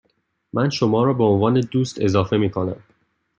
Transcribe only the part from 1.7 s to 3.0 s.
دوست اضافه می کنم.